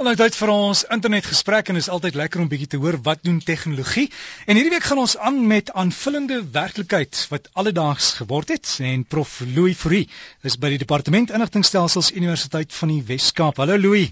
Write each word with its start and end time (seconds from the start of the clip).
Nou 0.00 0.14
tyd 0.16 0.32
vir 0.32 0.48
ons 0.48 0.80
internetgesprek 0.94 1.68
en 1.68 1.76
is 1.76 1.90
altyd 1.92 2.14
lekker 2.16 2.40
om 2.40 2.46
bietjie 2.48 2.70
te 2.72 2.78
hoor 2.80 2.96
wat 3.04 3.20
doen 3.26 3.36
tegnologie. 3.44 4.06
En 4.48 4.56
hierdie 4.56 4.72
week 4.72 4.86
gaan 4.88 5.02
ons 5.02 5.12
aan 5.20 5.42
met 5.50 5.68
aanvullende 5.76 6.38
werklikheid 6.54 7.18
wat 7.28 7.50
alledaags 7.60 8.06
geword 8.22 8.48
het 8.48 8.70
en 8.80 9.02
prof 9.04 9.34
Louis 9.52 9.76
Fourie 9.76 10.06
is 10.40 10.56
by 10.56 10.70
die 10.72 10.80
departement 10.80 11.34
inligtingstelsels 11.36 12.14
Universiteit 12.16 12.72
van 12.78 12.94
die 12.94 13.02
Wes-Kaap. 13.10 13.60
Hallo 13.60 13.76
Louis. 13.76 14.08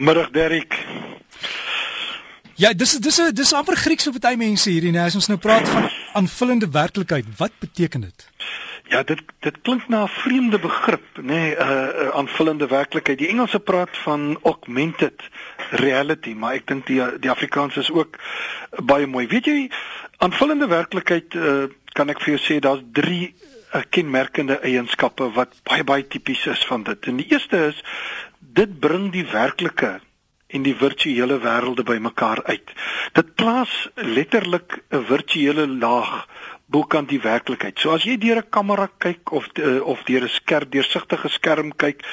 Middag 0.00 0.32
Derrick. 0.32 0.80
Ja, 2.56 2.72
dis 2.72 2.96
dis 2.96 3.20
dis 3.36 3.52
amper 3.52 3.76
Grieks 3.76 4.08
vir 4.08 4.16
party 4.16 4.32
mense 4.40 4.72
hierdie 4.72 4.94
nou 4.96 5.04
as 5.04 5.20
ons 5.20 5.28
nou 5.28 5.36
praat 5.36 5.68
van 5.68 5.92
aanvullende 6.22 6.72
werklikheid. 6.72 7.28
Wat 7.36 7.52
beteken 7.60 8.08
dit? 8.08 8.28
Ja, 8.88 9.02
dit 9.02 9.20
dit 9.44 9.56
klink 9.62 9.88
na 9.88 10.02
'n 10.02 10.08
vreemde 10.08 10.58
begrip, 10.58 11.04
nê, 11.16 11.22
nee, 11.22 11.54
'n 11.54 11.60
uh, 11.60 11.88
uh, 12.02 12.08
aanvullende 12.08 12.66
werklikheid. 12.66 13.18
Die 13.18 13.28
Engelse 13.28 13.60
praat 13.60 13.96
van 13.96 14.38
augmented 14.42 15.22
reality, 15.70 16.32
maar 16.32 16.54
ek 16.54 16.66
dink 16.66 16.86
die 16.86 17.18
die 17.18 17.30
Afrikaans 17.30 17.76
is 17.76 17.90
ook 17.90 18.16
baie 18.70 19.06
mooi. 19.06 19.26
Weet 19.26 19.44
jy, 19.44 19.70
aanvullende 20.16 20.66
werklikheid 20.66 21.34
uh, 21.34 21.68
kan 21.92 22.08
ek 22.08 22.20
vir 22.20 22.36
jou 22.36 22.42
sê 22.44 22.58
daar's 22.60 22.84
drie 22.92 23.34
uh, 23.74 23.82
kenmerkende 23.90 24.58
eienskappe 24.60 25.32
wat 25.36 25.60
baie 25.68 25.84
baie 25.84 26.06
tipies 26.06 26.46
is 26.46 26.64
van 26.66 26.82
dit. 26.82 27.06
En 27.06 27.16
die 27.16 27.28
eerste 27.28 27.66
is 27.68 27.84
dit 28.40 28.80
bring 28.80 29.12
die 29.12 29.26
werklike 29.32 29.98
en 30.48 30.62
die 30.64 30.76
virtuele 30.76 31.38
wêrelde 31.44 31.84
bymekaar 31.84 32.40
uit. 32.44 32.72
Dit 33.12 33.34
plaas 33.34 33.88
letterlik 33.94 34.80
'n 34.90 35.04
virtuele 35.04 35.68
laag 35.68 36.26
bokant 36.68 37.08
die 37.08 37.20
werklikheid. 37.24 37.78
So 37.80 37.94
as 37.96 38.04
jy 38.04 38.18
deur 38.20 38.42
'n 38.42 38.50
kamera 38.50 38.88
kyk 38.98 39.32
of 39.32 39.48
uh, 39.58 39.80
of 39.80 40.04
deur 40.04 40.24
'n 40.24 40.28
skerp 40.28 40.70
deursigtige 40.70 41.28
skerm 41.28 41.72
kyk, 41.76 42.04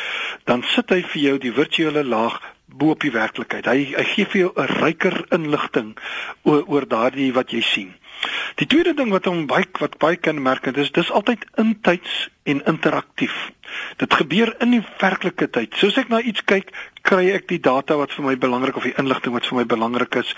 dan 0.46 0.64
sit 0.64 0.90
hy 0.90 1.02
vir 1.02 1.22
jou 1.22 1.38
die 1.38 1.52
virtuele 1.52 2.04
laag 2.04 2.40
bo 2.68 2.92
op 2.92 3.02
die 3.02 3.12
werklikheid. 3.12 3.66
Hy 3.66 3.94
hy 3.98 4.06
gee 4.14 4.26
vir 4.26 4.42
jou 4.42 4.52
'n 4.56 4.68
ryker 4.82 5.26
inligting 5.32 5.96
oor 6.44 6.64
oor 6.68 6.86
daardie 6.88 7.34
wat 7.34 7.52
jy 7.52 7.62
sien. 7.62 7.94
Die 8.56 8.68
tweede 8.68 8.94
ding 8.94 9.12
wat 9.12 9.26
hom 9.26 9.46
baie 9.48 9.68
wat 9.80 9.98
baie 10.00 10.16
kenmerkend 10.16 10.78
is, 10.78 10.92
dis 10.92 11.12
altyd 11.12 11.46
intyds 11.62 12.30
en 12.44 12.64
interaktief. 12.66 13.36
Dit 13.98 14.14
gebeur 14.14 14.56
in 14.64 14.72
die 14.72 14.84
werklike 15.02 15.50
tyd. 15.50 15.76
Soos 15.76 15.98
ek 15.98 16.10
na 16.10 16.22
iets 16.22 16.44
kyk, 16.48 16.72
kry 17.06 17.30
ek 17.36 17.48
die 17.52 17.60
data 17.62 17.98
wat 18.00 18.14
vir 18.16 18.26
my 18.26 18.36
belangrik 18.42 18.78
of 18.80 18.86
die 18.88 18.96
inligting 18.98 19.36
wat 19.36 19.46
vir 19.46 19.60
my 19.60 19.66
belangrik 19.70 20.18
is 20.22 20.32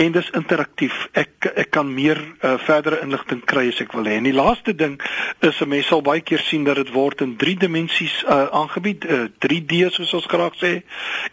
en 0.00 0.14
dis 0.14 0.30
interaktief. 0.38 0.94
Ek 1.18 1.48
ek 1.64 1.72
kan 1.74 1.90
meer 1.90 2.20
uh, 2.20 2.54
verdere 2.62 3.00
inligting 3.04 3.42
kry 3.50 3.66
as 3.72 3.80
ek 3.82 3.96
wil 3.96 4.06
hê. 4.08 4.18
En 4.20 4.28
die 4.28 4.34
laaste 4.36 4.74
ding 4.78 4.96
is 5.40 5.60
'n 5.60 5.68
mens 5.68 5.90
sal 5.90 6.02
baie 6.06 6.22
keer 6.22 6.42
sien 6.46 6.64
dat 6.64 6.76
dit 6.76 6.92
word 6.94 7.20
in 7.26 7.36
3 7.36 7.56
dimensies 7.66 8.14
uh, 8.24 8.46
aangebied, 8.62 9.04
uh, 9.04 9.26
3D 9.46 9.90
soos 9.90 10.14
ons 10.14 10.30
graag 10.30 10.54
sê. 10.62 10.72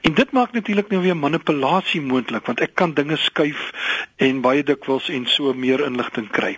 En 0.01 0.13
dit 0.13 0.31
maak 0.31 0.53
natuurlik 0.53 0.89
nou 0.89 1.01
weer 1.01 1.17
manipulasie 1.17 2.01
moontlik 2.01 2.45
want 2.45 2.61
ek 2.61 2.75
kan 2.75 2.93
dinge 2.93 3.17
skuif 3.17 3.71
en 4.17 4.41
baie 4.41 4.63
dikwels 4.63 5.09
en 5.09 5.25
so 5.25 5.53
meer 5.53 5.85
inligting 5.85 6.29
kry. 6.29 6.57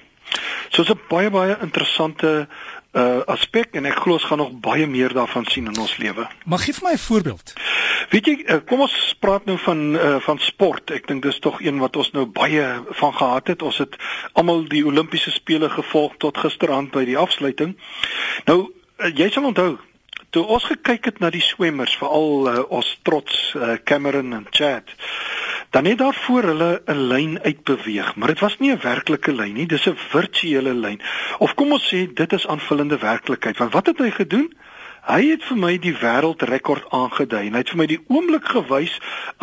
So 0.71 0.83
'n 0.83 0.99
baie 1.09 1.29
baie 1.29 1.57
interessante 1.61 2.47
uh 2.94 3.21
aspek 3.25 3.73
en 3.73 3.85
ek 3.89 3.95
glo 4.03 4.13
ons 4.19 4.25
gaan 4.29 4.38
nog 4.38 4.51
baie 4.61 4.85
meer 4.88 5.13
daarvan 5.13 5.45
sien 5.49 5.66
in 5.66 5.79
ons 5.79 5.97
lewe. 5.97 6.27
Maar 6.45 6.59
gee 6.59 6.73
vir 6.73 6.83
my 6.89 6.94
'n 6.94 7.05
voorbeeld. 7.07 7.53
Weet 8.14 8.28
jy, 8.30 8.33
uh, 8.45 8.59
kom 8.69 8.83
ons 8.86 8.95
praat 9.23 9.47
nou 9.50 9.56
van 9.58 9.80
uh 9.97 10.17
van 10.22 10.38
sport. 10.38 10.92
Ek 10.94 11.08
dink 11.09 11.23
dis 11.25 11.39
tog 11.42 11.61
een 11.66 11.80
wat 11.81 11.97
ons 11.97 12.11
nou 12.14 12.28
baie 12.30 12.66
van 13.00 13.14
gehad 13.17 13.50
het. 13.50 13.66
Ons 13.66 13.80
het 13.81 13.97
almal 14.38 14.67
die 14.69 14.83
Olimpiese 14.86 15.33
spele 15.33 15.69
gevolg 15.73 16.19
tot 16.22 16.38
gisteraand 16.38 16.91
by 16.94 17.08
die 17.09 17.17
afsluiting. 17.17 17.73
Nou 18.45 18.59
uh, 18.69 19.09
jy 19.09 19.31
sal 19.34 19.50
onthou 19.50 19.72
toe 20.34 20.44
ons 20.50 20.66
gekyk 20.66 21.09
het 21.09 21.19
na 21.22 21.30
die 21.34 21.41
swemmers, 21.41 21.94
veral 21.97 22.47
uh, 22.50 22.53
ons 22.73 22.88
trots 23.06 23.41
uh, 23.53 23.75
Cameron 23.86 24.34
en 24.34 24.47
Chad 24.50 24.94
dan 25.73 25.86
het 25.86 25.97
daar 25.97 26.14
voor 26.14 26.44
hulle 26.44 26.81
'n 26.86 27.08
lyn 27.09 27.41
uitbeweeg, 27.41 28.16
maar 28.16 28.28
dit 28.28 28.39
was 28.39 28.58
nie 28.59 28.72
'n 28.72 28.81
werklike 28.81 29.34
lyn 29.34 29.53
nie, 29.53 29.66
dis 29.66 29.89
'n 29.89 29.97
virtuele 29.97 30.73
lyn. 30.73 31.02
Of 31.38 31.53
kom 31.53 31.72
ons 31.72 31.94
sê 31.94 32.13
dit 32.13 32.34
is 32.34 32.47
aanvullende 32.47 32.97
werklikheid. 32.97 33.57
Want 33.57 33.74
wat 33.74 33.85
het 33.85 33.97
hy 33.97 34.12
gedoen? 34.12 34.53
Hy 35.03 35.34
het 35.34 35.44
vir 35.44 35.58
my 35.59 35.74
die 35.84 35.91
wêreldrekord 36.00 36.86
aangedui 36.96 37.41
en 37.50 37.58
hy 37.58 37.62
het 37.66 37.72
vir 37.74 37.80
my 37.81 37.88
die 37.91 38.00
oomblik 38.08 38.46
gewys 38.53 38.94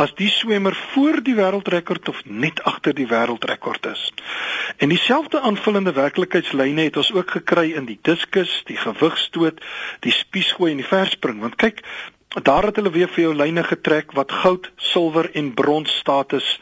as 0.00 0.14
die 0.16 0.30
swemmer 0.32 0.72
voor 0.94 1.20
die 1.26 1.34
wêreldrekord 1.36 2.08
of 2.08 2.22
net 2.24 2.62
agter 2.64 2.96
die 2.96 3.08
wêreldrekord 3.10 3.90
is. 3.90 4.06
En 4.80 4.88
dieselfde 4.88 5.42
aanvullende 5.44 5.92
werklikheidslyne 5.92 6.88
het 6.88 6.96
ons 6.96 7.12
ook 7.12 7.36
gekry 7.36 7.74
in 7.76 7.84
die 7.90 7.98
diskus, 8.08 8.54
die 8.70 8.78
gewigstoot, 8.80 9.60
die 10.00 10.14
spiesgooi 10.16 10.70
en 10.72 10.80
die 10.80 10.88
verspring. 10.88 11.42
Want 11.44 11.60
kyk, 11.60 11.84
daar 12.40 12.70
het 12.70 12.80
hulle 12.80 12.94
weer 12.96 13.12
vir 13.12 13.26
jou 13.26 13.34
lyne 13.36 13.66
getrek 13.68 14.16
wat 14.16 14.32
goud, 14.32 14.72
silwer 14.80 15.28
en 15.36 15.52
brons 15.54 15.92
status 16.00 16.56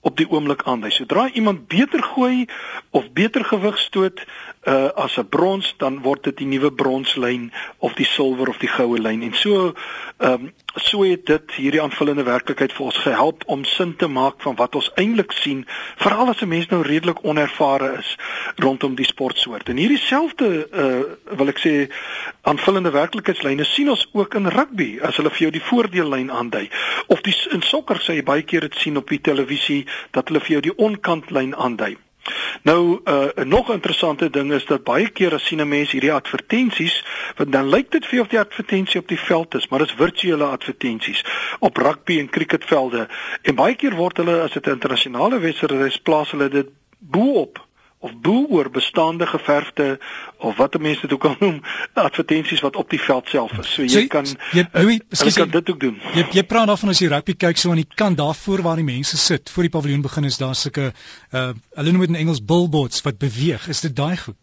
op 0.00 0.16
die 0.16 0.28
oomblik 0.30 0.62
aandui. 0.64 0.90
Sodra 0.90 1.28
iemand 1.32 1.66
beter 1.68 2.02
gooi 2.02 2.46
of 2.90 3.12
beter 3.12 3.44
gewig 3.44 3.78
stoot 3.78 4.24
uh, 4.64 4.88
as 4.94 5.16
'n 5.16 5.28
brons, 5.28 5.74
dan 5.76 6.00
word 6.02 6.22
dit 6.24 6.36
die 6.36 6.46
nuwe 6.46 6.72
bronslyn 6.72 7.52
of 7.78 7.92
die 7.94 8.06
silwer 8.06 8.48
of 8.48 8.58
die 8.58 8.68
goue 8.68 8.98
lyn. 8.98 9.22
En 9.22 9.34
so 9.34 9.74
ehm 10.18 10.32
um, 10.32 10.52
so 10.74 11.02
het 11.02 11.26
dit 11.26 11.52
hierdie 11.52 11.82
aanvullende 11.82 12.22
werklikheid 12.22 12.72
vir 12.72 12.84
ons 12.84 12.96
gehelp 12.96 13.42
om 13.46 13.64
sin 13.64 13.96
te 13.96 14.06
maak 14.06 14.34
van 14.38 14.54
wat 14.54 14.74
ons 14.74 14.90
eintlik 14.94 15.32
sien, 15.32 15.66
veral 15.96 16.28
as 16.28 16.42
'n 16.42 16.48
mens 16.48 16.66
nou 16.68 16.82
redelik 16.82 17.24
onervare 17.24 17.98
is 17.98 18.16
rondom 18.56 18.94
die 18.94 19.04
sportsoort. 19.04 19.68
En 19.68 19.76
hierdie 19.76 19.98
selfde 19.98 20.68
uh 20.72 21.36
wil 21.36 21.48
ek 21.48 21.58
sê 21.58 21.90
aanvullende 22.42 22.90
werklikheidslyne 22.90 23.64
sien 23.64 23.90
ons 23.90 24.08
ook 24.12 24.34
in 24.34 24.46
rugby 24.46 24.98
as 25.02 25.16
hulle 25.16 25.30
vir 25.30 25.38
jou 25.38 25.50
die 25.50 25.68
voordeellyn 25.68 26.30
aandui. 26.30 26.70
Of 27.06 27.20
die 27.20 27.34
in 27.50 27.62
sokker 27.62 27.96
sê 27.96 28.14
jy 28.14 28.22
baie 28.22 28.42
keer 28.42 28.60
dit 28.60 28.74
sien 28.74 28.96
op 28.96 29.08
die 29.08 29.20
televisie 29.20 29.86
dat 30.10 30.28
hulle 30.28 30.40
vir 30.40 30.50
jou 30.50 30.60
die 30.60 30.76
onkantlyn 30.76 31.56
aandui. 31.56 31.96
Nou 32.62 33.00
uh, 33.04 33.28
'n 33.34 33.48
nog 33.48 33.70
interessante 33.72 34.30
ding 34.30 34.52
is 34.52 34.64
dat 34.64 34.84
baie 34.84 35.08
keer 35.08 35.34
as 35.34 35.46
sien 35.46 35.60
'n 35.60 35.68
mens 35.68 35.90
hierdie 35.90 36.12
advertensies, 36.12 37.04
want 37.36 37.52
dan 37.52 37.68
lyk 37.68 37.90
dit 37.90 38.04
vir 38.04 38.14
jou 38.14 38.24
of 38.24 38.30
die 38.30 38.38
advertensie 38.38 39.00
op 39.00 39.08
die 39.08 39.18
veld 39.18 39.54
is, 39.54 39.68
maar 39.68 39.78
dit 39.78 39.88
is 39.88 39.94
virtuele 39.94 40.44
advertensies 40.44 41.24
op 41.58 41.76
rugby 41.76 42.18
en 42.18 42.28
cricketvelde. 42.28 43.08
En 43.42 43.54
baie 43.54 43.74
keer 43.74 43.94
word 43.94 44.16
hulle 44.16 44.40
as 44.40 44.52
dit 44.52 44.66
'n 44.66 44.70
internasionale 44.70 45.38
wedstryd 45.38 45.80
is, 45.80 46.00
plaas 46.00 46.30
hulle 46.30 46.48
dit 46.48 46.68
bo-op 46.98 47.68
of 48.00 48.12
bo 48.24 48.46
oor 48.48 48.70
bestaande 48.70 49.26
geverfde 49.26 49.98
of 50.38 50.56
wat 50.56 50.78
mense 50.80 51.00
dit 51.00 51.12
ook 51.12 51.24
al 51.24 51.36
noem 51.38 51.60
advertensies 51.92 52.60
wat 52.64 52.76
op 52.76 52.90
die 52.90 53.00
veld 53.00 53.28
self 53.28 53.52
is. 53.58 53.72
So 53.74 53.82
jy 53.82 53.88
so, 53.88 54.06
kan 54.12 54.28
jy 54.56 54.64
Louis, 54.72 55.00
jy 55.10 55.32
kan 55.36 55.52
dit 55.52 55.70
ook 55.70 55.80
doen. 55.80 55.98
Jy 56.16 56.24
jy 56.40 56.44
praat 56.48 56.70
daarvan 56.72 56.94
as 56.94 57.02
jy 57.04 57.10
rugby 57.12 57.36
kyk 57.36 57.60
so 57.60 57.74
aan 57.74 57.82
die 57.82 57.88
kant 58.02 58.16
daarvoor 58.20 58.64
waar 58.64 58.80
die 58.80 58.88
mense 58.88 59.20
sit 59.20 59.52
voor 59.52 59.68
die 59.68 59.74
paviljoen 59.76 60.06
begin 60.06 60.28
is 60.30 60.40
daar 60.40 60.56
sulke 60.56 60.92
uh 60.92 61.50
hulle 61.76 61.92
noem 61.92 62.06
dit 62.06 62.14
in 62.14 62.22
Engels 62.24 62.44
billboards 62.44 63.04
wat 63.04 63.20
beweeg. 63.20 63.68
Is 63.68 63.84
dit 63.84 63.96
daai 63.96 64.16
goed? 64.16 64.38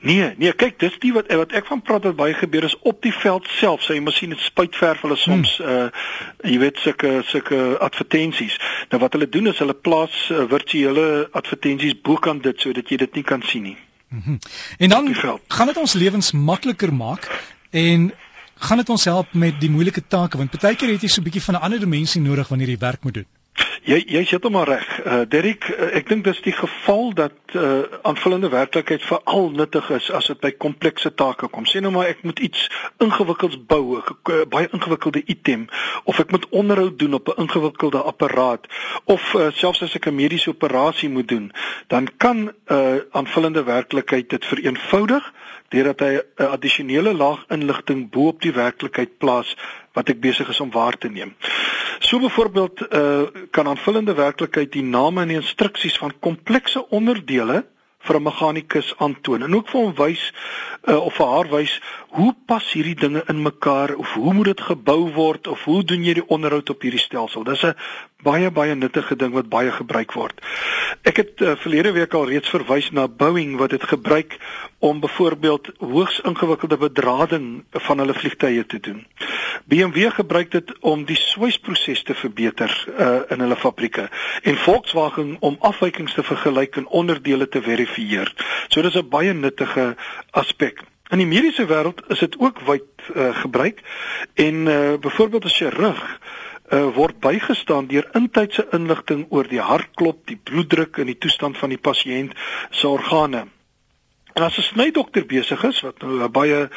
Nee, 0.00 0.34
nee, 0.36 0.52
kyk, 0.52 0.78
dis 0.78 0.98
die 1.02 1.12
wat 1.12 1.30
wat 1.32 1.52
ek 1.56 1.66
van 1.68 1.82
praat 1.82 2.04
wat 2.08 2.16
baie 2.16 2.34
gebeur 2.34 2.64
is 2.68 2.76
op 2.88 3.02
die 3.02 3.12
veld 3.14 3.48
self. 3.58 3.82
Sy 3.84 3.96
so, 3.96 4.04
masjien 4.06 4.34
het 4.34 4.42
spuitverf 4.44 5.02
hulle 5.06 5.16
soms 5.20 5.56
hmm. 5.58 5.66
uh 5.66 6.50
jy 6.50 6.58
weet 6.62 6.78
sulke 6.82 7.12
sulke 7.26 7.60
advertensies. 7.82 8.58
Nou 8.90 9.00
wat 9.02 9.16
hulle 9.16 9.28
doen 9.28 9.50
is 9.52 9.58
hulle 9.62 9.74
plaas 9.74 10.16
uh, 10.30 10.44
virtuele 10.50 11.28
advertensies 11.32 11.96
bokant 12.02 12.44
dit 12.46 12.60
sodat 12.60 12.90
jy 12.90 13.00
dit 13.04 13.20
nie 13.20 13.26
kan 13.26 13.42
sien 13.42 13.62
nie. 13.70 13.76
Mm 14.08 14.22
-hmm. 14.24 14.38
En 14.78 14.88
dan 14.88 15.14
gaan 15.48 15.66
dit 15.66 15.76
ons 15.76 15.92
lewens 15.92 16.32
makliker 16.32 16.94
maak 16.94 17.30
en 17.70 18.12
gaan 18.58 18.76
dit 18.76 18.88
ons 18.88 19.04
help 19.04 19.32
met 19.32 19.60
die 19.60 19.70
moeilike 19.70 20.06
take 20.08 20.38
want 20.38 20.60
baie 20.60 20.76
keer 20.76 20.92
het 20.92 21.02
jy 21.02 21.08
so 21.08 21.20
'n 21.20 21.24
bietjie 21.24 21.42
van 21.42 21.54
'n 21.54 21.64
ander 21.68 21.80
dimensie 21.80 22.20
nodig 22.20 22.48
wanneer 22.48 22.68
jy 22.68 22.78
werk 22.78 23.02
moet 23.02 23.14
doen. 23.14 23.26
Jy 23.86 24.00
jy 24.10 24.24
dit 24.26 24.48
maar 24.50 24.66
reg. 24.66 24.86
Uh 25.06 25.20
Derek, 25.30 25.68
uh, 25.70 25.92
ek 25.94 26.08
dink 26.10 26.24
dis 26.26 26.40
die 26.42 26.54
geval 26.54 27.12
dat 27.14 27.54
uh 27.54 27.84
aanvullende 28.02 28.48
werklikheid 28.50 29.04
veral 29.06 29.52
nuttig 29.54 29.90
is 29.94 30.08
as 30.10 30.26
dit 30.26 30.40
by 30.42 30.50
komplekse 30.58 31.12
take 31.14 31.46
kom. 31.54 31.68
Sê 31.70 31.78
nou 31.80 31.92
maar 31.94 32.10
ek 32.10 32.24
moet 32.26 32.42
iets 32.42 32.66
ingewikkelds 32.98 33.60
bou, 33.70 34.00
'n 34.00 34.02
uh, 34.32 34.42
baie 34.50 34.66
ingewikkelde 34.72 35.22
item 35.26 35.68
of 36.04 36.18
ek 36.18 36.34
moet 36.34 36.48
onderhoud 36.50 36.98
doen 36.98 37.14
op 37.14 37.30
'n 37.30 37.46
ingewikkelde 37.46 38.02
apparaat 38.02 38.66
of 39.04 39.22
uh, 39.34 39.52
selfs 39.54 39.82
as 39.86 39.94
ek 39.94 40.10
'n 40.10 40.18
mediese 40.18 40.50
operasie 40.50 41.08
moet 41.08 41.28
doen, 41.28 41.52
dan 41.86 42.10
kan 42.16 42.50
uh 42.66 42.98
aanvullende 43.12 43.62
werklikheid 43.62 44.30
dit 44.30 44.44
vereenvoudig 44.44 45.32
deurdat 45.68 46.00
hy 46.00 46.12
'n 46.18 46.50
addisionele 46.50 47.14
laag 47.14 47.44
inligting 47.48 48.10
bo 48.10 48.28
op 48.34 48.42
die 48.42 48.52
werklikheid 48.52 49.18
plaas 49.18 49.56
wat 49.96 50.12
ek 50.12 50.20
besig 50.20 50.48
is 50.52 50.60
om 50.60 50.70
waar 50.70 50.98
te 51.00 51.08
neem. 51.08 51.32
So 52.04 52.20
byvoorbeeld 52.20 52.82
uh, 52.92 53.22
kan 53.50 53.68
aanvullende 53.68 54.14
werklikheid 54.14 54.72
die 54.72 54.84
name 54.84 55.24
en 55.24 55.32
die 55.32 55.40
instruksies 55.40 55.96
van 55.98 56.12
komplekse 56.20 56.84
onderdele 56.88 57.64
vir 58.06 58.16
'n 58.18 58.22
meganikus 58.22 58.94
aantoon 59.02 59.42
en 59.42 59.54
ook 59.54 59.68
vir 59.68 59.80
hom 59.80 59.94
wys 59.98 60.22
uh, 60.88 60.96
of 60.96 61.14
vir 61.18 61.26
haar 61.26 61.48
wys 61.50 61.80
hoe 62.18 62.32
pas 62.46 62.72
hierdie 62.72 62.94
dinge 62.94 63.22
in 63.32 63.42
mekaar 63.42 63.94
of 63.94 64.12
hoe 64.12 64.34
moet 64.34 64.52
dit 64.52 64.60
gebou 64.60 65.00
word 65.12 65.46
of 65.46 65.64
hoe 65.64 65.82
doen 65.84 66.04
jy 66.04 66.14
die 66.20 66.28
onderhoud 66.28 66.70
op 66.70 66.82
hierdie 66.82 67.02
stelsel. 67.02 67.44
Dis 67.44 67.64
'n 67.64 67.74
baie 68.24 68.50
baie 68.50 68.74
nuttige 68.74 69.16
ding 69.16 69.32
wat 69.32 69.48
baie 69.48 69.70
gebruik 69.70 70.12
word. 70.16 70.40
Ek 71.06 71.20
het 71.20 71.40
uh, 71.44 71.52
verlede 71.60 71.92
week 71.92 72.14
al 72.14 72.28
reeds 72.30 72.48
verwys 72.48 72.88
na 72.90 73.06
Boeing 73.08 73.56
wat 73.60 73.70
dit 73.70 73.82
gebruik 73.82 74.38
om 74.78 75.00
byvoorbeeld 75.00 75.70
hoogs 75.78 76.20
ingewikkelde 76.24 76.76
bedrading 76.76 77.64
van 77.70 77.98
hulle 77.98 78.14
vliegtye 78.14 78.66
te 78.66 78.80
doen. 78.80 79.04
BMW 79.66 80.10
gebruik 80.14 80.50
dit 80.50 80.72
om 80.80 81.04
die 81.04 81.18
swysproses 81.18 82.02
te 82.02 82.14
verbeter 82.14 82.72
uh, 82.88 83.20
in 83.34 83.40
hulle 83.44 83.56
fabrieke 83.56 84.08
en 84.42 84.56
Volkswagen 84.56 85.36
om 85.40 85.56
afwykings 85.60 86.14
te 86.14 86.22
vergelyk 86.22 86.76
en 86.76 86.86
onderdele 86.86 87.48
te 87.48 87.62
verifieer. 87.62 88.32
So 88.68 88.82
dis 88.82 88.96
'n 88.96 89.08
baie 89.08 89.32
nuttige 89.32 89.96
aspek. 90.30 90.82
In 91.10 91.18
die 91.18 91.26
mediese 91.26 91.66
wêreld 91.66 92.02
is 92.08 92.18
dit 92.18 92.38
ook 92.38 92.60
wyd 92.66 92.88
uh, 93.14 93.36
gebruik 93.36 93.80
en 94.34 94.66
uh, 94.66 94.94
byvoorbeeld 95.00 95.44
as 95.44 95.58
jy 95.58 95.68
rug 95.68 96.02
uh, 96.70 96.94
word 96.94 97.20
bygestaan 97.20 97.86
deur 97.90 98.08
intydse 98.18 98.66
inligting 98.76 99.26
oor 99.30 99.48
die 99.48 99.60
hartklop, 99.60 100.24
die 100.26 100.38
bloeddruk 100.38 100.98
en 100.98 101.06
die 101.06 101.18
toestand 101.18 101.58
van 101.58 101.74
die 101.74 101.82
pasiënt 101.82 102.34
se 102.70 102.88
organe. 102.88 103.46
En 104.36 104.42
as 104.42 104.58
'n 104.58 104.62
snydokter 104.62 105.24
besig 105.26 105.62
is 105.64 105.80
wat 105.80 106.02
nou 106.02 106.22
'n 106.22 106.30
baie 106.30 106.68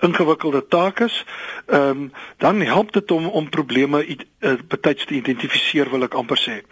ingewikkelde 0.00 0.66
taak 0.68 1.00
is, 1.00 1.24
ehm 1.66 1.90
um, 1.90 2.12
dan 2.38 2.60
help 2.60 2.92
dit 2.92 3.10
om 3.10 3.26
om 3.26 3.48
probleme 3.48 4.06
uh, 4.06 4.52
betyds 4.68 5.04
te 5.04 5.14
identifiseer 5.14 5.90
wil 5.90 6.02
ek 6.02 6.14
amper 6.14 6.38
sê. 6.38 6.62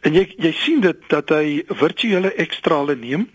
En 0.00 0.14
jy 0.14 0.34
jy 0.38 0.52
sien 0.52 0.80
dit 0.80 0.98
dat 1.08 1.28
hy 1.28 1.62
virtuele 1.68 2.34
ekstrale 2.34 2.96
neem 2.96 3.28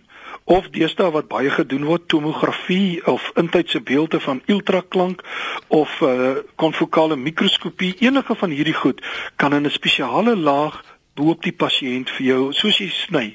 of 0.47 0.69
deesdae 0.71 1.11
wat 1.11 1.27
baie 1.27 1.49
gedoen 1.51 1.85
word 1.89 2.07
tomografie 2.07 3.03
of 3.11 3.31
intydse 3.35 3.81
beelde 3.83 4.19
van 4.23 4.41
ultraklank 4.47 5.23
of 5.67 5.91
uh, 6.01 6.37
konfokale 6.55 7.17
mikroskopie 7.19 7.95
enige 7.99 8.35
van 8.35 8.53
hierdie 8.55 8.77
goed 8.77 9.03
kan 9.35 9.53
in 9.53 9.67
'n 9.67 9.75
spesiale 9.79 10.35
laag 10.35 10.79
boop 11.17 11.41
die 11.43 11.51
pasiënt 11.51 12.11
vir 12.13 12.25
jou 12.27 12.41
soos 12.53 12.77
jy 12.79 12.87
sny 12.93 13.25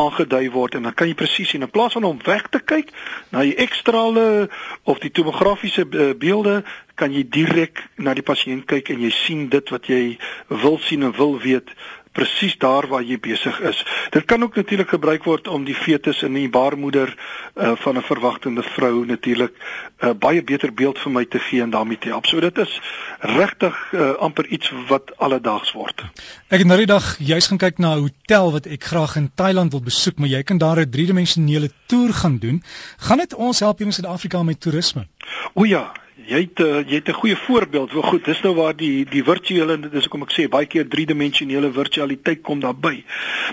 aangedui 0.00 0.48
word 0.54 0.74
en 0.74 0.88
dan 0.88 0.94
kan 0.96 1.08
jy 1.10 1.14
presies 1.14 1.52
sien 1.52 1.62
in 1.62 1.70
plaas 1.70 1.94
van 1.98 2.08
om 2.08 2.18
weg 2.24 2.48
te 2.50 2.58
kyk 2.72 2.90
na 3.30 3.44
die 3.46 3.56
ekstrale 3.66 4.48
of 4.84 4.98
die 5.04 5.12
tomografiese 5.12 5.84
uh, 5.86 6.14
beelde 6.18 6.62
kan 6.96 7.12
jy 7.12 7.22
direk 7.28 7.84
na 8.00 8.14
die 8.16 8.24
pasiënt 8.24 8.66
kyk 8.66 8.90
en 8.94 9.04
jy 9.04 9.12
sien 9.12 9.46
dit 9.52 9.70
wat 9.74 9.86
jy 9.92 10.18
wil 10.48 10.80
sien 10.88 11.04
en 11.06 11.14
wil 11.20 11.36
weet 11.44 11.70
presies 12.16 12.56
daar 12.62 12.88
waar 12.88 13.04
jy 13.04 13.18
besig 13.20 13.60
is. 13.70 13.82
Dit 14.14 14.24
kan 14.24 14.42
ook 14.42 14.56
natuurlik 14.56 14.88
gebruik 14.94 15.24
word 15.28 15.48
om 15.52 15.66
die 15.68 15.76
fetus 15.76 16.22
in 16.26 16.36
die 16.38 16.48
baarmoeder 16.48 17.12
uh, 17.12 17.72
van 17.84 17.98
'n 17.98 18.02
verwagtende 18.02 18.62
vrou 18.62 19.04
natuurlik 19.06 19.52
'n 19.52 20.04
uh, 20.04 20.10
eh, 20.10 20.14
baie 20.16 20.42
beter 20.42 20.72
beeld 20.74 20.98
vir 20.98 21.12
my 21.12 21.24
te 21.24 21.38
gee 21.38 21.62
en 21.62 21.70
daarmee 21.70 21.98
te 21.98 22.08
help. 22.08 22.26
So 22.26 22.40
dit 22.40 22.58
is 22.58 22.80
regtig 23.20 23.76
uh, 23.92 24.10
amper 24.18 24.46
iets 24.46 24.72
wat 24.88 25.12
alledaags 25.16 25.72
word. 25.72 26.04
Ek 26.48 26.58
het 26.58 26.66
nou 26.66 26.78
die 26.78 26.86
dag 26.86 27.16
juis 27.18 27.46
gaan 27.46 27.58
kyk 27.58 27.78
na 27.78 27.94
'n 27.96 28.08
hotel 28.08 28.52
wat 28.52 28.66
ek 28.66 28.84
graag 28.84 29.16
in 29.16 29.30
Thailand 29.34 29.72
wil 29.72 29.82
besoek, 29.82 30.18
maar 30.18 30.28
jy 30.28 30.42
kan 30.42 30.58
daar 30.58 30.80
'n 30.80 30.90
driedimensionele 30.90 31.70
toer 31.86 32.12
gaan 32.12 32.38
doen. 32.38 32.62
Gaan 32.96 33.18
dit 33.18 33.34
ons 33.34 33.60
help 33.60 33.78
hier 33.78 33.86
in 33.86 33.92
Suid-Afrika 33.92 34.42
met 34.42 34.60
toerisme? 34.60 35.06
O 35.54 35.64
ja, 35.64 35.92
jy 36.26 36.40
het 36.42 36.60
uh, 36.60 36.80
jy 36.82 36.98
het 37.00 37.08
'n 37.08 37.20
goeie 37.20 37.36
voorbeeld. 37.36 37.92
Wel 37.92 38.02
goed, 38.02 38.24
dis 38.24 38.40
nou 38.42 38.54
waar 38.54 38.76
die 38.76 39.04
die 39.04 39.24
virtuele 39.24 39.78
dis 39.78 40.04
hoekom 40.04 40.22
ek 40.22 40.32
sê 40.32 40.48
baie 40.48 40.66
keer 40.66 40.88
driedimensionele 40.88 41.72
virtualiteit 41.72 42.42
kom 42.42 42.60
daarbey. 42.60 43.04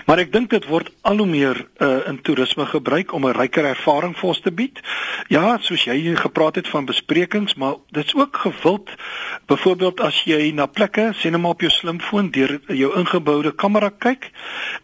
Maar 0.06 0.18
ek 0.18 0.32
dink 0.32 0.50
dit 0.50 0.66
word 0.66 0.90
al 1.02 1.16
hoe 1.16 1.26
meer 1.26 1.66
uh, 1.78 2.08
in 2.08 2.20
toerisme 2.20 2.66
gebruik 2.66 3.12
om 3.12 3.26
'n 3.26 3.36
ryker 3.36 3.64
ervaring 3.64 4.16
vir 4.16 4.28
ons 4.28 4.40
te 4.40 4.50
bied. 4.50 4.80
Ja, 5.28 5.58
soos 5.60 5.84
jy 5.84 6.16
gepraat 6.16 6.54
het 6.54 6.68
van 6.68 6.84
besprekings, 6.84 7.54
maar 7.54 7.74
dit's 7.90 8.14
ook 8.14 8.36
gewild 8.36 8.90
byvoorbeeld 9.46 10.00
as 10.00 10.24
jy 10.24 10.52
na 10.52 10.66
plekke, 10.66 11.12
sien 11.14 11.32
hom 11.32 11.46
op 11.46 11.60
jou 11.60 11.70
slimfoon 11.70 12.30
deur 12.30 12.60
jou 12.68 12.92
ingeboude 12.98 13.54
kamera 13.54 13.90
kyk 13.90 14.30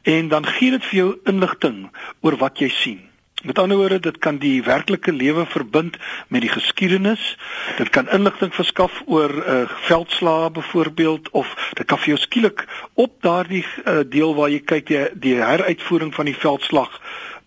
en 0.02 0.28
dan 0.28 0.46
gee 0.46 0.70
dit 0.70 0.84
vir 0.84 0.98
jou 0.98 1.18
inligting 1.24 1.90
oor 2.20 2.36
wat 2.36 2.58
jy 2.58 2.68
sien. 2.68 3.09
Met 3.42 3.58
ander 3.58 3.76
woorde, 3.76 4.00
dit 4.00 4.18
kan 4.18 4.36
die 4.36 4.62
werklike 4.62 5.12
lewe 5.12 5.46
verbind 5.46 5.96
met 6.28 6.40
die 6.44 6.50
geskiedenis. 6.52 7.36
Dit 7.76 7.88
kan 7.88 8.08
inligting 8.08 8.52
verskaf 8.54 9.02
oor 9.06 9.32
uh, 9.32 9.62
veldslae 9.88 10.50
byvoorbeeld 10.50 11.30
of 11.30 11.72
dit 11.72 11.86
kan 11.86 11.98
vir 11.98 12.14
jou 12.14 12.18
skielik 12.20 12.66
op 12.94 13.16
daardie 13.24 13.64
uh, 13.64 14.00
deel 14.04 14.34
waar 14.36 14.52
jy 14.52 14.60
kyk 14.60 14.86
die, 14.92 15.00
die 15.14 15.34
heruitvoering 15.40 16.12
van 16.14 16.28
die 16.28 16.36
veldslag 16.36 17.00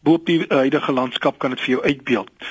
bo 0.04 0.18
op 0.18 0.25
die 0.25 0.42
huidige 0.50 0.92
landskap 0.92 1.38
kan 1.40 1.54
dit 1.54 1.62
vir 1.62 1.75
jou 1.75 1.84
uitbeeld. 1.86 2.50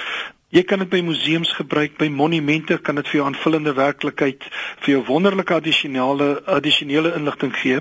Jy 0.53 0.63
kan 0.69 0.83
dit 0.85 0.89
by 0.93 1.01
museums 1.01 1.51
gebruik, 1.57 1.99
by 1.99 2.11
monumente 2.13 2.77
kan 2.85 3.01
dit 3.01 3.09
vir 3.09 3.23
jou 3.23 3.27
aanvullende 3.27 3.73
werklikheid, 3.75 4.45
vir 4.85 4.95
jou 4.95 5.05
wonderlike 5.09 5.55
addisionele 5.57 6.35
addisionele 6.47 7.15
inligting 7.17 7.55
gee. 7.57 7.81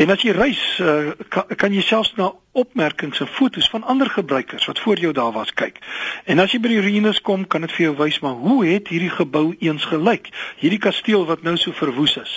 En 0.00 0.10
as 0.10 0.24
jy 0.24 0.32
reis, 0.36 0.62
uh, 0.80 1.12
kan, 1.28 1.52
kan 1.60 1.76
jy 1.76 1.84
selfs 1.84 2.16
na 2.16 2.32
opmerkings 2.52 3.20
en 3.20 3.26
fotos 3.26 3.68
van 3.72 3.82
ander 3.82 4.10
gebruikers 4.10 4.66
wat 4.66 4.78
voor 4.78 4.98
jou 4.98 5.12
daar 5.12 5.32
was 5.32 5.52
kyk. 5.56 5.78
En 6.24 6.38
as 6.38 6.52
jy 6.52 6.60
by 6.60 6.68
die 6.74 6.82
ruïnes 6.84 7.20
kom, 7.24 7.46
kan 7.48 7.64
dit 7.64 7.72
vir 7.72 7.86
jou 7.86 7.94
wys 8.02 8.18
maar 8.20 8.36
hoe 8.44 8.58
het 8.66 8.90
hierdie 8.92 9.12
gebou 9.12 9.54
eens 9.58 9.86
gelyk? 9.88 10.28
Hierdie 10.60 10.80
kasteel 10.82 11.24
wat 11.26 11.42
nou 11.42 11.56
so 11.56 11.72
verwoes 11.72 12.18
is. 12.20 12.34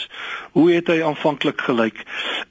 Hoe 0.56 0.70
het 0.72 0.88
hy 0.88 1.02
aanvanklik 1.04 1.62
gelyk? 1.68 2.00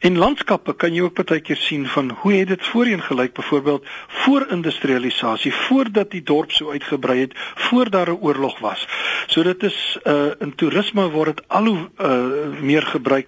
En 0.05 0.21
landskappe 0.21 0.75
kan 0.77 0.93
jy 0.93 1.07
ook 1.07 1.25
baie 1.25 1.41
keer 1.41 1.57
sien 1.57 1.87
van 1.89 2.13
hoe 2.21 2.35
het 2.35 2.53
dit 2.53 2.67
voorheen 2.67 3.03
gelyk, 3.03 3.33
byvoorbeeld 3.33 3.89
voor 4.25 4.47
industrialisasie, 4.53 5.53
voordat 5.55 6.11
die 6.11 6.23
dorp 6.23 6.53
so 6.53 6.71
uitgebrei 6.71 7.21
het, 7.21 7.33
voor 7.71 7.91
daar 7.91 8.13
'n 8.13 8.21
oorlog 8.21 8.59
was. 8.59 8.87
So 9.27 9.43
dit 9.43 9.63
is 9.63 9.99
uh 10.05 10.33
in 10.39 10.55
toerisme 10.55 11.09
word 11.11 11.37
dit 11.37 11.49
al 11.49 11.67
hoe 11.67 11.89
uh 11.99 12.61
meer 12.61 12.83
gebruik 12.83 13.27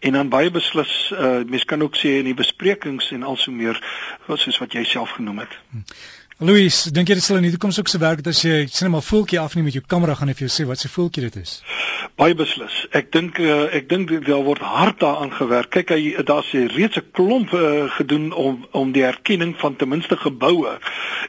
en 0.00 0.12
dan 0.12 0.28
baie 0.28 0.50
beslis 0.50 1.12
uh 1.12 1.40
mense 1.48 1.64
kan 1.66 1.82
ook 1.82 1.96
sê 1.96 2.18
in 2.20 2.28
die 2.28 2.34
besprekings 2.34 3.10
en 3.12 3.22
also 3.22 3.52
meer 3.52 3.77
soos 4.36 4.58
wat 4.58 4.72
jy 4.72 4.84
self 4.84 5.10
genoem 5.10 5.38
het. 5.38 5.58
Louis, 6.38 6.84
dink 6.94 7.08
jy 7.10 7.16
dit 7.18 7.24
sal 7.26 7.40
in 7.40 7.48
die 7.48 7.50
toekoms 7.50 7.80
ook 7.80 7.88
so 7.90 7.98
werk 7.98 8.20
dat 8.22 8.30
as 8.30 8.44
jy 8.46 8.68
sien 8.70 8.92
maar 8.94 9.02
voeltjie 9.02 9.40
afneem 9.42 9.64
met 9.66 9.74
jou 9.74 9.82
kamera 9.82 10.14
gaan 10.14 10.30
hy 10.30 10.36
vir 10.38 10.46
jou 10.46 10.52
sê 10.54 10.66
wat 10.68 10.78
se 10.78 10.86
voeltjie 10.86 11.24
dit 11.24 11.38
is? 11.40 11.56
Baie 12.18 12.36
beslis. 12.38 12.76
Ek 12.94 13.10
dink 13.10 13.40
uh, 13.42 13.64
ek 13.74 13.88
dink 13.90 14.12
daar 14.22 14.44
word 14.46 14.62
hard 14.62 15.00
daaraan 15.02 15.32
gewerk. 15.34 15.72
Kyk 15.74 15.90
hy 15.96 16.22
daar's 16.22 16.52
reeds 16.76 16.98
'n 16.98 17.10
klomp 17.10 17.50
uh, 17.58 17.90
gedoen 17.96 18.30
om 18.30 18.62
om 18.70 18.92
die 18.94 19.02
erkenning 19.02 19.56
van 19.58 19.74
ten 19.76 19.90
minste 19.90 20.14
geboue. 20.16 20.78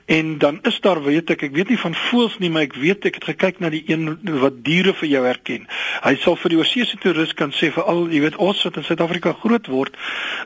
En 0.06 0.38
dan 0.38 0.60
is 0.62 0.80
daar 0.82 1.02
weet 1.04 1.30
ek, 1.30 1.44
ek 1.50 1.58
weet 1.58 1.70
nie 1.70 1.78
van 1.78 1.96
voels 1.96 2.38
nie, 2.38 2.50
maar 2.50 2.68
ek 2.70 2.78
weet 2.78 3.06
ek 3.06 3.18
het 3.18 3.26
gekyk 3.34 3.60
na 3.60 3.70
die 3.70 3.84
een 3.90 4.18
wat 4.42 4.62
diere 4.66 4.94
vir 4.94 5.10
jou 5.10 5.26
herken. 5.26 5.68
Hy 6.02 6.16
sal 6.22 6.38
vir 6.38 6.50
die 6.50 6.58
oorsese 6.58 6.98
toerist 6.98 7.34
kan 7.38 7.54
sê 7.54 7.70
vir 7.74 7.84
al, 7.84 8.08
jy 8.10 8.22
weet 8.22 8.38
ons 8.38 8.64
wat 8.66 8.78
in 8.78 8.86
Suid-Afrika 8.86 9.34
groot 9.42 9.68
word, 9.68 9.98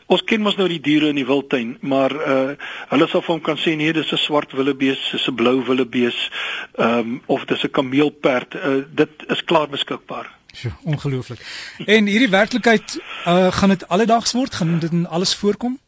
ons 0.08 0.24
ken 0.24 0.44
mos 0.44 0.58
nou 0.60 0.68
die 0.68 0.82
diere 0.84 1.12
in 1.12 1.20
die 1.20 1.28
wildtuin, 1.28 1.78
maar 1.82 2.12
uh, 2.12 2.56
hulle 2.92 3.08
sal 3.08 3.24
vir 3.24 3.36
hom 3.36 3.44
kan 3.44 3.60
sê 3.60 3.76
nee, 3.80 3.94
dis 3.96 4.12
'n 4.12 4.20
swart 4.20 4.53
willebees, 4.54 5.10
dis 5.12 5.28
'n 5.28 5.36
blou 5.36 5.64
willebees, 5.66 6.30
ehm 6.76 7.00
um, 7.00 7.22
of 7.26 7.46
dis 7.46 7.64
'n 7.64 7.72
kameelperd. 7.72 8.56
Uh, 8.56 8.84
dit 8.90 9.10
is 9.28 9.44
klaar 9.44 9.70
beskikbaar. 9.70 10.32
Sjoe, 10.54 10.72
ongelooflik. 10.84 11.40
En 11.86 12.06
hierdie 12.06 12.30
werklikheid, 12.30 13.00
uh, 13.26 13.52
gaan 13.52 13.70
dit 13.70 13.88
alledaags 13.88 14.34
word? 14.38 14.56
Gaan 14.56 14.80
dit 14.80 14.92
in 14.92 15.08
alles 15.08 15.36
voorkom? 15.36 15.80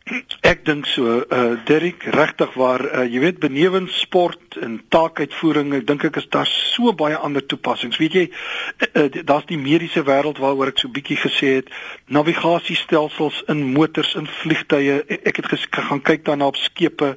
Ek 0.46 0.60
dink 0.66 0.86
so, 0.86 1.22
uh 1.34 1.56
Dirk, 1.66 2.04
regtig 2.13 2.51
waar 2.54 2.84
uh, 2.86 3.04
jy 3.10 3.24
weet 3.24 3.40
benewens 3.42 3.96
sport 4.04 4.58
en 4.62 4.75
taakuitvoering, 4.94 5.72
ek 5.80 5.88
dink 5.90 6.04
ek 6.06 6.20
is 6.22 6.28
daar 6.34 6.50
so 6.50 6.94
baie 6.94 7.18
ander 7.18 7.42
toepassings. 7.42 7.98
Weet 7.98 8.18
jy, 8.18 8.25
uh, 8.30 9.06
daar's 9.25 9.48
die 9.50 9.58
mediese 9.58 10.04
wêreld 10.06 10.38
waaroor 10.42 10.70
ek 10.70 10.84
so 10.84 10.94
bietjie 10.94 11.18
gesê 11.18 11.56
het, 11.56 11.72
navigasiestelsels 12.13 13.42
in 13.50 13.63
motors 13.74 14.13
en 14.18 14.30
vliegtye. 14.44 15.00
Ek 15.25 15.42
het 15.42 15.50
gaan 15.90 16.04
kyk 16.06 16.25
daarna 16.30 16.51
op 16.54 16.62
skepe. 16.62 17.16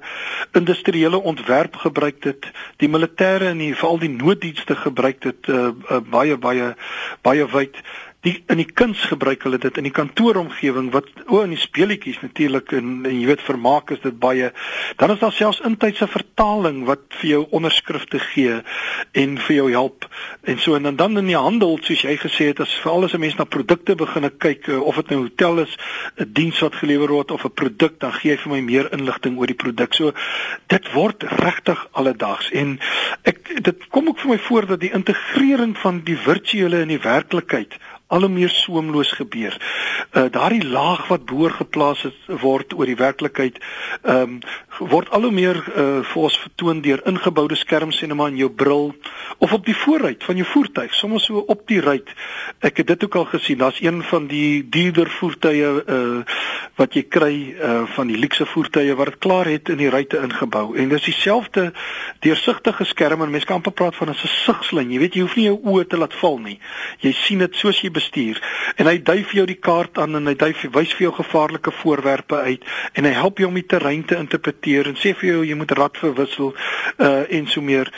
Industriële 0.56 1.20
ontwerp 1.20 1.76
gebruik 1.84 2.22
dit. 2.24 2.48
Die 2.80 2.88
militêre 2.88 3.52
en 3.52 3.60
veral 3.68 4.00
die 4.00 4.12
nooddienste 4.16 4.78
gebruik 4.80 5.20
dit 5.28 5.52
uh, 5.52 5.68
uh, 5.68 6.00
baie 6.08 6.40
baie 6.40 6.72
baie 7.22 7.37
wyd 7.46 7.74
die 8.26 8.34
in 8.50 8.58
die 8.58 8.66
kuns 8.66 8.98
gebruik 9.06 9.44
hulle 9.46 9.60
dit 9.62 9.76
in 9.78 9.86
die 9.86 9.94
kantooromgewing 9.94 10.88
wat 10.90 11.06
o 11.30 11.44
in 11.44 11.52
die 11.54 11.60
speletjies 11.60 12.18
natuurlik 12.24 12.72
en, 12.74 13.04
en 13.06 13.14
jy 13.14 13.28
weet 13.30 13.44
vermaak 13.46 13.92
is 13.94 14.00
dit 14.02 14.16
baie. 14.18 14.50
Dan 14.98 15.12
is 15.14 15.20
daar 15.22 15.34
selfs 15.34 15.60
intydse 15.66 16.08
vertaling 16.10 16.80
wat 16.88 17.04
vir 17.20 17.28
jou 17.30 17.42
onderskrifte 17.54 18.18
gee 18.32 18.56
en 19.22 19.36
vir 19.46 19.54
jou 19.54 19.68
help. 19.70 20.08
En 20.50 20.58
so 20.58 20.74
en 20.74 20.88
dan, 20.88 20.98
dan 20.98 21.22
in 21.22 21.30
die 21.30 21.38
handel 21.38 21.78
soos 21.86 22.02
jy 22.02 22.16
gesê 22.18 22.50
het 22.50 22.62
as 22.64 22.74
veral 22.82 23.06
as 23.06 23.14
'n 23.14 23.22
mens 23.22 23.38
na 23.38 23.46
produkte 23.46 23.94
begin 23.94 24.26
kyk 24.38 24.68
eh, 24.68 24.80
of 24.80 24.96
dit 24.96 25.10
nou 25.10 25.20
'n 25.20 25.28
hotel 25.30 25.62
is 25.62 25.78
'n 26.18 26.32
diens 26.32 26.58
wat 26.60 26.74
gelewer 26.74 27.08
word 27.08 27.30
of 27.30 27.44
'n 27.44 27.54
produk 27.54 28.00
dan 28.00 28.12
gee 28.12 28.32
jy 28.32 28.38
vir 28.38 28.52
my 28.52 28.60
meer 28.60 28.92
inligting 28.92 29.38
oor 29.38 29.46
die 29.46 29.54
produk. 29.54 29.94
So 29.94 30.12
dit 30.66 30.92
word 30.92 31.22
regtig 31.22 31.86
alledaags. 31.92 32.50
En 32.50 32.80
ek 33.22 33.62
dit 33.62 33.88
kom 33.88 34.08
ook 34.08 34.18
vir 34.18 34.30
my 34.30 34.38
voor 34.38 34.66
dat 34.66 34.80
die 34.80 34.92
integrering 34.92 35.78
van 35.78 36.02
die 36.04 36.16
virtuele 36.16 36.80
in 36.80 36.88
die 36.88 36.98
werklikheid 36.98 37.78
al 38.08 38.24
hoe 38.24 38.32
meer 38.32 38.52
soemloos 38.52 39.12
gebeur. 39.12 39.56
Uh 40.12 40.28
daardie 40.32 40.64
laag 40.64 41.06
wat 41.08 41.26
boor 41.28 41.50
geplaas 41.50 42.02
het 42.02 42.40
word 42.40 42.72
oor 42.74 42.88
die 42.88 42.96
werklikheid 42.96 43.60
ehm 44.02 44.38
um, 44.38 44.40
word 44.78 45.10
al 45.10 45.26
hoe 45.26 45.34
meer 45.34 45.56
uh, 45.58 45.84
vir 46.06 46.22
ons 46.22 46.36
vertoon 46.38 46.80
deur 46.84 47.00
ingeboude 47.10 47.56
skermsinema 47.58 48.28
in 48.30 48.36
jou 48.38 48.48
bril 48.50 48.92
of 49.42 49.52
op 49.52 49.64
die 49.66 49.74
voorruit 49.76 50.22
van 50.24 50.38
jou 50.38 50.46
voertuig, 50.46 50.94
soms 50.94 51.26
so 51.28 51.42
op 51.50 51.64
die 51.70 51.80
ruit. 51.82 52.08
Ek 52.64 52.80
het 52.80 52.86
dit 52.86 53.04
ook 53.04 53.16
al 53.18 53.26
gesien. 53.32 53.58
Daar's 53.58 53.80
een 53.82 54.02
van 54.06 54.26
die 54.30 54.62
duurder 54.68 55.10
voertuie 55.18 55.66
uh 55.66 56.22
wat 56.78 56.94
jy 56.94 57.02
kry 57.10 57.34
uh 57.58 57.82
van 57.96 58.06
die 58.06 58.18
luukse 58.18 58.46
voertuie 58.46 58.94
wat 58.94 59.12
dit 59.12 59.18
klaar 59.18 59.50
het 59.50 59.68
in 59.68 59.80
die 59.82 59.90
ruitte 59.90 60.20
ingebou. 60.22 60.76
En 60.78 60.88
dis 60.88 61.08
dieselfde 61.10 61.72
deursigtige 62.22 62.86
skerm 62.86 63.22
en 63.22 63.30
mense 63.34 63.46
kan 63.46 63.58
amper 63.58 63.74
praat 63.74 63.96
van 63.96 64.10
'n 64.10 64.14
gesigslyn. 64.14 64.92
Jy 64.92 64.98
weet 64.98 65.14
jy 65.14 65.20
hoef 65.26 65.36
nie 65.36 65.48
jou 65.50 65.58
oë 65.64 65.86
te 65.86 65.96
laat 65.98 66.14
val 66.14 66.38
nie. 66.38 66.58
Jy 67.00 67.12
sien 67.12 67.38
dit 67.38 67.54
soos 67.54 67.80
jy 67.82 67.90
bestuur 67.98 68.40
en 68.76 68.90
hy 68.90 68.96
dui 69.10 69.20
vir 69.22 69.40
jou 69.42 69.46
die 69.50 69.60
kaart 69.68 70.00
aan 70.02 70.18
en 70.20 70.30
hy 70.30 70.36
dui 70.38 70.52
vir 70.62 70.74
wys 70.78 70.94
vir 70.96 71.08
jou 71.08 71.14
gevaarlike 71.20 71.74
voorwerpe 71.82 72.42
uit 72.48 72.66
en 72.94 73.08
hy 73.08 73.14
help 73.18 73.42
jou 73.42 73.50
om 73.50 73.60
die 73.60 73.68
terrein 73.74 74.04
te 74.08 74.18
interpreteer 74.18 74.90
en 74.90 74.98
sê 74.98 75.14
vir 75.18 75.32
jou 75.32 75.46
jy 75.50 75.58
moet 75.58 75.76
rad 75.78 76.02
verwissel 76.02 76.54
uh 76.98 77.16
en 77.38 77.46
so 77.50 77.60
meer. 77.60 77.90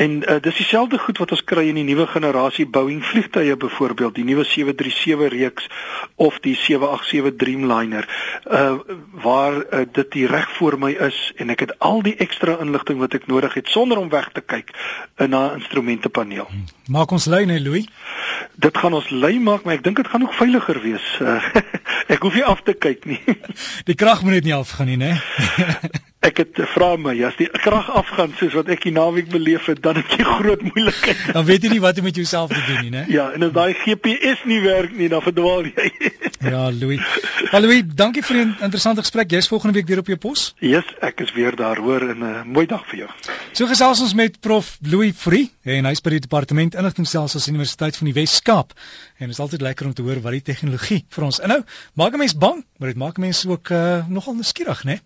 En 0.00 0.12
uh, 0.24 0.40
dis 0.40 0.56
dieselfde 0.56 0.98
goed 0.98 1.18
wat 1.20 1.32
ons 1.34 1.42
kry 1.44 1.66
in 1.68 1.76
die 1.76 1.84
nuwe 1.84 2.06
generasie 2.08 2.64
Boeing 2.66 3.02
vliegtuie 3.04 3.56
byvoorbeeld, 3.60 4.14
die 4.16 4.24
nuwe 4.24 4.46
737 4.48 5.28
reeks 5.34 5.68
of 6.14 6.38
die 6.40 6.54
787 6.56 7.36
Dreamliner, 7.42 8.08
uh 8.48 8.78
waar 9.20 9.58
uh, 9.60 9.84
dit 9.92 10.12
die 10.16 10.26
reg 10.26 10.48
voor 10.56 10.78
my 10.80 10.94
is 11.08 11.18
en 11.36 11.52
ek 11.52 11.66
het 11.66 11.76
al 11.84 12.00
die 12.06 12.16
ekstra 12.24 12.56
inligting 12.64 13.02
wat 13.04 13.14
ek 13.18 13.28
nodig 13.28 13.54
het 13.60 13.68
sonder 13.68 14.00
om 14.00 14.08
weg 14.08 14.30
te 14.32 14.40
kyk 14.40 14.72
in 15.20 15.36
'n 15.36 15.60
instrumentepaneel. 15.60 16.48
Maak 16.88 17.12
ons 17.12 17.28
lei 17.28 17.44
net 17.44 17.60
Louis. 17.60 17.84
Dit 18.56 18.78
gaan 18.78 18.96
ons 18.96 19.10
lei 19.10 19.38
maak, 19.38 19.64
maar 19.64 19.74
ek 19.74 19.84
dink 19.84 19.96
dit 19.96 20.08
gaan 20.08 20.22
ook 20.22 20.34
veiliger 20.34 20.80
wees. 20.80 21.16
Uh, 21.20 21.44
ek 22.14 22.22
hoef 22.22 22.34
nie 22.34 22.44
af 22.44 22.62
te 22.64 22.72
kyk 22.72 23.04
nie. 23.04 23.20
die 23.90 23.94
krag 23.94 24.22
moet 24.22 24.40
net 24.40 24.48
nie 24.48 24.56
afgaan 24.56 24.86
nie, 24.86 24.96
né? 24.96 25.12
Ek 26.20 26.36
het 26.36 26.58
vra 26.74 26.98
my 27.00 27.14
as 27.24 27.36
die 27.38 27.46
krag 27.48 27.86
afgaan 27.96 28.34
soos 28.36 28.52
wat 28.52 28.68
ek 28.68 28.82
die 28.84 28.90
naweek 28.92 29.30
beleef 29.32 29.70
het, 29.70 29.78
dan 29.80 29.96
het 29.96 30.10
jy 30.12 30.24
groot 30.28 30.60
moeilikheid. 30.66 31.20
Dan 31.32 31.46
weet 31.48 31.62
jy 31.64 31.70
nie 31.72 31.80
wat 31.80 31.96
om 31.96 32.04
met 32.04 32.18
jouself 32.20 32.50
te 32.52 32.60
doen 32.66 32.82
nie, 32.84 32.90
né? 32.92 33.04
Ja, 33.08 33.30
en 33.32 33.46
as 33.46 33.54
daai 33.56 33.72
GPS 33.78 34.42
nie 34.44 34.58
werk 34.60 34.92
nie, 34.98 35.08
dan 35.08 35.24
verdwaal 35.24 35.70
jy. 35.70 35.86
ja, 36.52 36.66
Louis. 36.76 37.00
Hallo 37.54 37.70
Louis, 37.70 37.88
dankie 38.02 38.20
vir 38.26 38.36
'n 38.42 38.52
interessante 38.68 39.00
gesprek. 39.00 39.32
Jy's 39.32 39.48
volgende 39.48 39.78
week 39.78 39.88
weer 39.88 40.02
op 40.04 40.12
jou 40.12 40.18
pos? 40.20 40.52
Ja, 40.60 40.82
yes, 40.82 40.92
ek 41.00 41.24
is 41.24 41.32
weer 41.32 41.56
daar, 41.56 41.80
hoor, 41.80 42.04
en 42.12 42.20
'n 42.20 42.28
uh, 42.28 42.44
mooi 42.44 42.66
dag 42.66 42.84
vir 42.92 43.06
jou. 43.06 43.08
So 43.56 43.66
gesels 43.66 44.04
ons 44.04 44.12
met 44.12 44.36
Prof 44.40 44.76
Louis 44.84 45.16
Fourie 45.16 45.48
en 45.64 45.88
hy's 45.88 46.04
by 46.04 46.10
die 46.18 46.26
departement 46.28 46.74
inligtingstelsels 46.74 47.48
Universiteit 47.48 47.96
van 47.96 48.12
die 48.12 48.16
Wes-Kaap. 48.20 48.76
En 49.16 49.32
dit 49.32 49.36
is 49.38 49.40
altyd 49.40 49.64
lekker 49.64 49.86
om 49.86 49.94
te 49.96 50.02
hoor 50.02 50.20
wat 50.20 50.36
die 50.36 50.52
tegnologie 50.52 51.06
vir 51.08 51.24
ons 51.24 51.40
inhou. 51.40 51.64
Maak 51.94 52.12
'n 52.12 52.18
mens 52.28 52.36
bang, 52.36 52.60
maar 52.76 52.92
dit 52.92 53.00
maak 53.00 53.16
mense 53.16 53.48
ook 53.48 53.70
uh, 53.72 54.04
nogal 54.08 54.34
nuuskierig, 54.34 54.84
né? 54.84 55.00